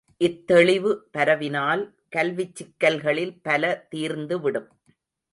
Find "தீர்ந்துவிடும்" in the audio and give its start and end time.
3.91-4.69